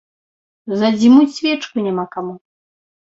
Задзьмуць 0.79 1.35
свечкі 1.37 1.77
няма 1.89 2.05
каму. 2.17 2.35